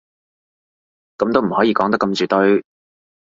[1.19, 2.63] 噉都唔可以講得咁絕對